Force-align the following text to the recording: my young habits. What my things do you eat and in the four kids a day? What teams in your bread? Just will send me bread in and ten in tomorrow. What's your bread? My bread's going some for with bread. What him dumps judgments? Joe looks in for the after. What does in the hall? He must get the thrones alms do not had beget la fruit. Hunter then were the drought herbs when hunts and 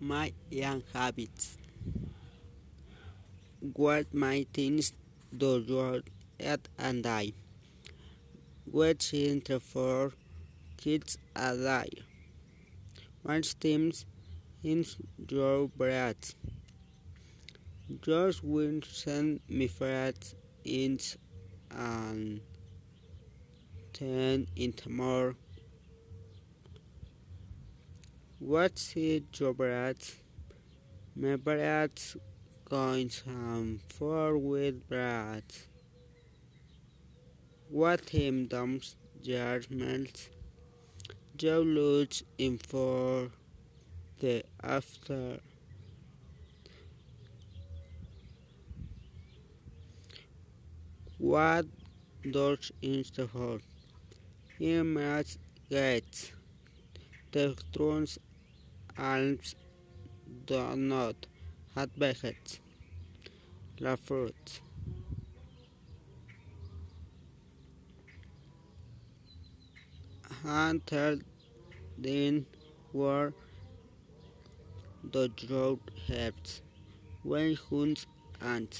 my 0.00 0.32
young 0.50 0.82
habits. 0.92 1.56
What 3.74 4.12
my 4.12 4.46
things 4.52 4.92
do 5.36 5.64
you 5.66 6.02
eat 6.38 6.68
and 6.78 7.02
in 9.14 9.42
the 9.44 9.58
four 9.58 10.12
kids 10.76 11.18
a 11.34 11.56
day? 11.56 11.88
What 13.22 13.54
teams 13.58 14.04
in 14.62 14.84
your 15.28 15.68
bread? 15.68 16.16
Just 18.02 18.44
will 18.44 18.80
send 18.82 19.40
me 19.48 19.68
bread 19.68 20.16
in 20.64 20.98
and 21.70 22.40
ten 23.92 24.46
in 24.56 24.72
tomorrow. 24.72 25.34
What's 28.38 28.94
your 28.94 29.54
bread? 29.54 29.96
My 31.16 31.36
bread's 31.36 32.18
going 32.68 33.08
some 33.08 33.80
for 33.88 34.36
with 34.36 34.86
bread. 34.86 35.44
What 37.70 38.10
him 38.10 38.46
dumps 38.46 38.94
judgments? 39.22 40.28
Joe 41.34 41.62
looks 41.62 42.22
in 42.36 42.58
for 42.58 43.30
the 44.20 44.44
after. 44.62 45.38
What 51.16 51.64
does 52.30 52.70
in 52.82 53.02
the 53.16 53.28
hall? 53.28 53.60
He 54.58 54.82
must 54.82 55.38
get 55.70 56.32
the 57.36 57.54
thrones 57.70 58.18
alms 58.96 59.54
do 60.50 60.60
not 60.74 61.26
had 61.74 61.90
beget 62.02 62.60
la 63.78 63.94
fruit. 63.96 64.60
Hunter 70.44 71.18
then 71.98 72.46
were 72.94 73.34
the 75.12 75.28
drought 75.28 75.90
herbs 76.08 76.62
when 77.22 77.54
hunts 77.68 78.06
and 78.40 78.70